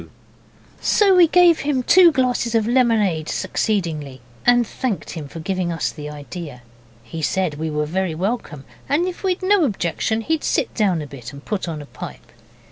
'I 0.01 0.05
don't 0.05 0.09
mind 0.09 0.19
if 0.19 0.47
I 0.47 0.63
do.' 0.63 0.77
So 0.87 1.15
we 1.15 1.27
gave 1.27 1.59
him 1.59 1.83
two 1.83 2.11
glasses 2.11 2.55
of 2.55 2.65
lemonade 2.67 3.27
succeedingly, 3.29 4.19
and 4.47 4.65
thanked 4.65 5.11
him 5.11 5.27
for 5.27 5.39
giving 5.39 5.71
us 5.71 5.91
the 5.91 6.09
idea. 6.09 6.63
He 7.03 7.21
said 7.21 7.59
we 7.59 7.69
were 7.69 7.85
very 7.85 8.15
welcome, 8.15 8.65
and 8.89 9.07
if 9.07 9.21
we'd 9.23 9.43
no 9.43 9.63
objection 9.63 10.21
he'd 10.21 10.43
sit 10.43 10.73
down 10.73 11.03
a 11.03 11.05
bit 11.05 11.31
and 11.33 11.45
put 11.45 11.67
on 11.67 11.83
a 11.83 11.85
pipe. 11.85 12.31